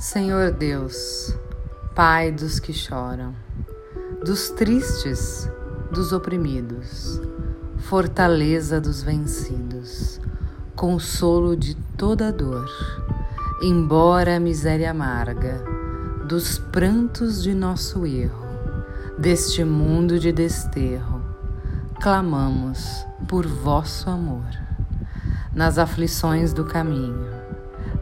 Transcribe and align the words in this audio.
Senhor 0.00 0.50
Deus, 0.50 1.36
Pai 1.94 2.32
dos 2.32 2.58
que 2.58 2.72
choram, 2.72 3.34
dos 4.24 4.48
tristes, 4.48 5.46
dos 5.92 6.10
oprimidos, 6.14 7.20
fortaleza 7.80 8.80
dos 8.80 9.02
vencidos, 9.02 10.18
consolo 10.74 11.54
de 11.54 11.74
toda 11.98 12.32
dor, 12.32 12.66
embora 13.60 14.36
a 14.36 14.40
miséria 14.40 14.90
amarga, 14.90 15.62
dos 16.26 16.56
prantos 16.58 17.42
de 17.42 17.52
nosso 17.52 18.06
erro, 18.06 18.46
deste 19.18 19.62
mundo 19.64 20.18
de 20.18 20.32
desterro, 20.32 21.20
clamamos 22.00 23.04
por 23.28 23.46
vosso 23.46 24.08
amor, 24.08 24.48
nas 25.52 25.76
aflições 25.76 26.54
do 26.54 26.64
caminho 26.64 27.39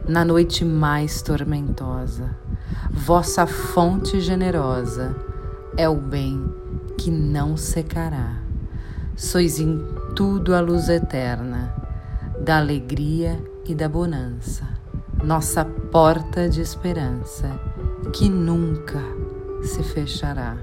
na 0.09 0.25
noite 0.25 0.65
mais 0.65 1.21
tormentosa. 1.21 2.35
Vossa 2.89 3.45
fonte 3.45 4.19
generosa 4.19 5.15
é 5.77 5.87
o 5.87 5.93
bem 5.93 6.51
que 6.97 7.11
não 7.11 7.55
secará. 7.55 8.41
Sois 9.15 9.59
em 9.59 9.85
tudo 10.15 10.55
a 10.55 10.61
luz 10.61 10.89
eterna, 10.89 11.71
da 12.43 12.57
alegria 12.57 13.39
e 13.67 13.75
da 13.75 13.87
bonança, 13.87 14.67
nossa 15.23 15.63
porta 15.63 16.49
de 16.49 16.59
esperança, 16.59 17.47
que 18.11 18.27
nunca 18.27 18.99
se 19.61 19.83
fechará. 19.83 20.57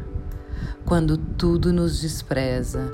Quando 0.85 1.17
tudo 1.17 1.73
nos 1.73 2.01
despreza, 2.01 2.93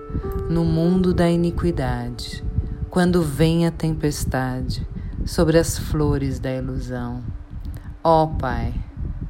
no 0.51 0.66
mundo 0.66 1.15
da 1.15 1.30
iniquidade, 1.30 2.45
quando 2.91 3.23
vem 3.23 3.66
a 3.66 3.71
tempestade, 3.71 4.87
sobre 5.25 5.59
as 5.59 5.79
flores 5.79 6.39
da 6.39 6.53
ilusão. 6.53 7.23
Ó 8.03 8.25
oh, 8.25 8.29
Pai, 8.29 8.74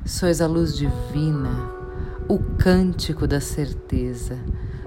sois 0.05 0.41
a 0.41 0.47
luz 0.47 0.77
divina, 0.77 1.71
o 2.29 2.39
cântico 2.39 3.27
da 3.27 3.41
certeza, 3.41 4.39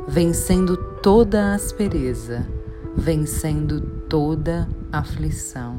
vencendo 0.07 0.75
toda 1.01 1.51
a 1.51 1.55
aspereza, 1.55 2.45
vencendo 2.95 3.81
toda 4.09 4.67
aflição. 4.91 5.77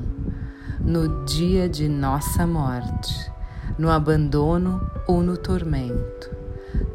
No 0.81 1.25
dia 1.25 1.69
de 1.69 1.89
nossa 1.89 2.47
morte, 2.47 3.33
no 3.79 3.91
abandono 3.91 4.81
ou 5.09 5.23
no 5.23 5.37
tormento, 5.37 6.31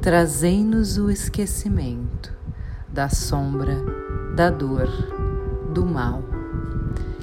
trazei-nos 0.02 0.98
o 0.98 1.10
esquecimento 1.10 2.32
da 2.88 3.10
sombra, 3.10 3.76
da 4.36 4.50
dor, 4.50 4.88
do 5.74 5.86
mal 5.86 6.31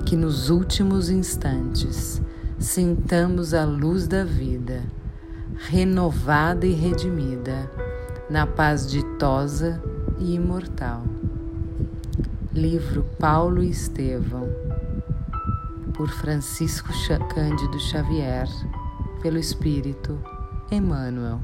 que 0.09 0.17
nos 0.17 0.49
últimos 0.49 1.11
instantes 1.11 2.23
sintamos 2.59 3.53
a 3.53 3.67
luz 3.67 4.09
da 4.09 4.25
vida, 4.25 4.83
renovada 5.69 6.65
e 6.65 6.73
redimida, 6.73 7.71
na 8.31 8.47
paz 8.47 8.91
ditosa 8.91 9.79
e 10.19 10.35
imortal. 10.35 11.05
Livro 12.55 13.05
Paulo 13.19 13.63
e 13.63 13.69
Estevão, 13.69 14.49
por 15.93 16.09
Francisco 16.09 16.89
Cândido 17.35 17.79
Xavier, 17.79 18.49
pelo 19.21 19.37
Espírito 19.37 20.19
Emmanuel. 20.71 21.39